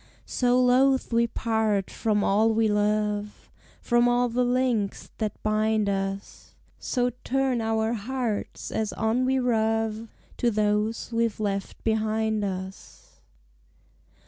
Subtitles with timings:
[0.25, 6.55] So loath we part from all we love, From all the links that bind us;
[6.79, 13.19] So turn our hearts, as on we rove, To those we've left behind us!